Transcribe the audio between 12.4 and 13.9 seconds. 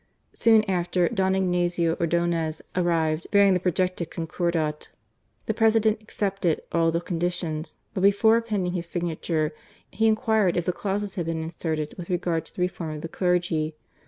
to the reform of the clergy.